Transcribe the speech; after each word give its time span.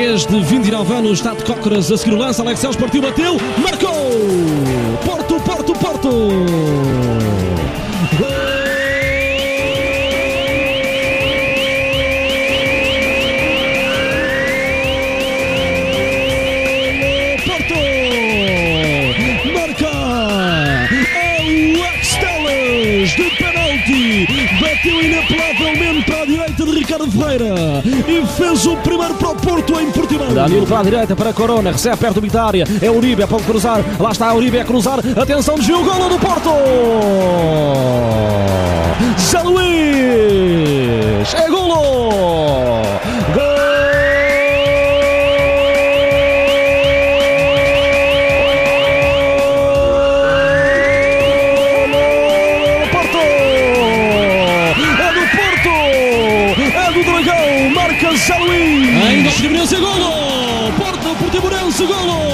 de 0.00 0.40
29 0.40 0.94
anos 0.94 1.18
está 1.18 1.34
de 1.34 1.44
cócoras 1.44 1.92
a 1.92 1.96
seguir 1.98 2.14
o 2.14 2.16
lance. 2.16 2.40
Alex 2.40 2.60
Celes 2.60 2.76
partiu, 2.76 3.02
bateu, 3.02 3.36
marcou! 3.62 4.19
E 28.08 28.26
fez 28.26 28.66
o 28.66 28.76
primeiro 28.78 29.14
para 29.14 29.28
o 29.28 29.36
Porto 29.36 29.78
em 29.80 29.90
Portimão. 29.90 30.32
Danilo 30.32 30.66
para 30.66 30.80
a 30.80 30.82
direita, 30.82 31.14
para 31.14 31.30
a 31.30 31.32
Corona, 31.32 31.72
recebe 31.72 31.96
perto 31.96 32.14
do 32.14 32.20
Bitária. 32.20 32.64
É 32.80 32.90
Uribe, 32.90 33.26
pode 33.26 33.44
cruzar. 33.44 33.84
Lá 33.98 34.10
está 34.10 34.32
Uribe 34.34 34.58
a 34.58 34.64
cruzar. 34.64 34.98
Atenção, 34.98 35.56
desvio, 35.56 35.84
golo 35.84 36.08
do 36.08 36.18
Porto! 36.18 36.50
Zé 39.18 39.42
Luís! 39.42 41.34
É! 41.34 41.48
Golo! 41.48 42.89
Zé 58.16 58.38
Luís! 58.38 59.02
Ainda 59.08 59.30
Portimonense, 59.30 59.76
golo! 59.76 60.72
Porto, 60.78 61.14
Portimonense, 61.16 61.84
golo! 61.86 62.30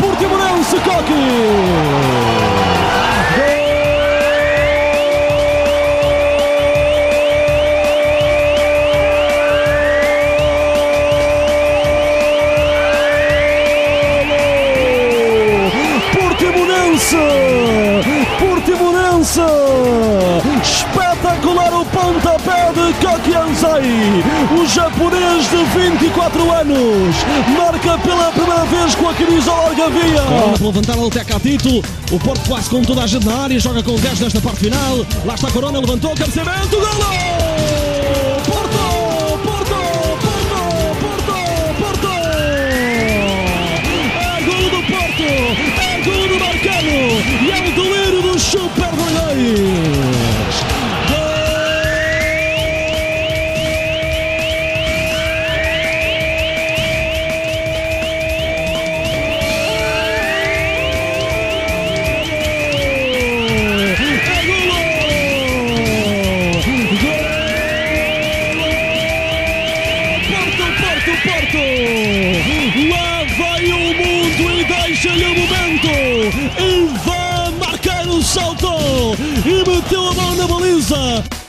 Portimonense 0.00 0.76
Coque! 0.80 1.81
Portimonense! 17.02 17.16
Portimonense! 18.38 19.40
Espetacular 20.62 21.72
o 21.72 21.84
pontapé 21.86 22.72
de 22.72 22.92
Kokianzai! 23.04 24.22
O 24.56 24.66
japonês 24.66 25.50
de 25.50 25.64
24 25.98 26.52
anos 26.52 27.16
marca 27.56 27.98
pela 27.98 28.30
primeira 28.30 28.64
vez 28.66 28.94
com 28.94 29.08
a 29.08 29.14
camisola 29.14 29.68
Algavia! 29.68 30.22
Corona 30.22 30.58
para 30.58 30.66
levantar 30.66 30.98
o 30.98 31.10
Teca 31.10 31.40
Tito. 31.40 31.82
O 32.12 32.18
Porto 32.20 32.48
quase 32.48 32.70
com 32.70 32.82
toda 32.82 33.02
a 33.02 33.06
gente 33.06 33.26
na 33.26 33.36
área. 33.42 33.58
Joga 33.58 33.82
com 33.82 33.96
10 33.96 34.20
nesta 34.20 34.40
parte 34.40 34.60
final. 34.60 34.98
Lá 35.24 35.34
está 35.34 35.48
a 35.48 35.50
Corona, 35.50 35.80
levantou, 35.80 36.14
cabeceamento, 36.14 36.76
golo! 36.76 37.51
Momento! 78.22 78.22
E 78.22 78.22
vai 78.22 78.22
marcar 78.22 78.22
o 78.22 78.24
salto! 78.24 78.68
E 79.44 79.68
meteu 79.68 80.08
a 80.08 80.14
mão 80.14 80.34
na 80.36 80.46
baliza! 80.46 81.41